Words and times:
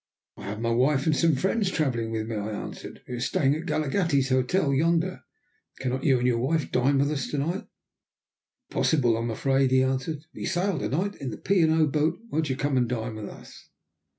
"I 0.35 0.45
have 0.45 0.59
my 0.59 0.71
wife 0.71 1.05
and 1.05 1.15
some 1.15 1.35
friends 1.35 1.69
travelling 1.69 2.09
with 2.09 2.27
me," 2.27 2.35
I 2.35 2.49
answered. 2.49 3.03
"We 3.07 3.13
are 3.17 3.19
staying 3.19 3.53
at 3.53 3.67
Galaghetti's 3.67 4.29
hotel 4.29 4.73
yonder. 4.73 5.21
Cannot 5.77 6.03
you 6.05 6.17
and 6.17 6.25
your 6.25 6.39
wife 6.39 6.71
dine 6.71 6.97
with 6.97 7.11
us 7.11 7.27
to 7.27 7.37
night?" 7.37 7.67
"Impossible, 8.71 9.15
I 9.15 9.21
am 9.21 9.29
afraid," 9.29 9.69
he 9.69 9.83
answered. 9.83 10.25
"We 10.33 10.47
sail 10.47 10.79
to 10.79 10.89
night 10.89 11.17
in 11.17 11.29
the 11.29 11.37
P. 11.37 11.61
and 11.61 11.71
O. 11.79 11.85
boat. 11.85 12.17
Won't 12.31 12.49
you 12.49 12.55
come 12.55 12.77
and 12.77 12.89
dine 12.89 13.13
with 13.13 13.29
us?" 13.29 13.69